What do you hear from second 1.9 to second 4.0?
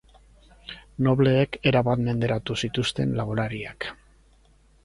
menderatu zituzten laborariak.